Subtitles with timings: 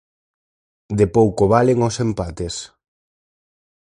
[0.99, 2.55] De pouco valen os empates.